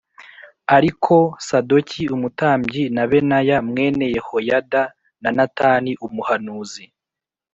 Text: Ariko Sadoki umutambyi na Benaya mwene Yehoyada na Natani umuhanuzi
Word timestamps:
Ariko 0.77 1.15
Sadoki 1.47 2.03
umutambyi 2.15 2.83
na 2.95 3.03
Benaya 3.09 3.57
mwene 3.69 4.05
Yehoyada 4.15 4.81
na 5.21 5.29
Natani 5.37 5.91
umuhanuzi 6.05 6.85